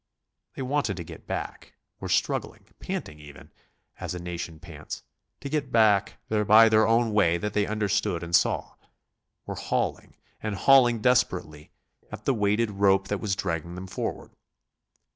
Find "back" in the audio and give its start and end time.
1.27-1.75, 5.71-6.17